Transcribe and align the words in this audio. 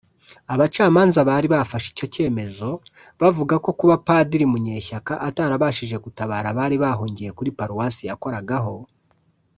Abacamanza 0.53 1.19
bari 1.29 1.47
bafashe 1.53 1.87
icyo 1.93 2.05
cyemezo 2.13 2.69
bavuga 3.21 3.55
ko 3.63 3.69
kuba 3.79 3.95
Padiri 4.07 4.45
Munyeshyaka 4.51 5.13
atarabashije 5.27 5.95
gutabara 6.05 6.47
abari 6.51 6.75
bahungiye 6.83 7.29
kuri 7.37 7.49
Paruwasi 7.57 8.03
yakoragaho 8.09 8.75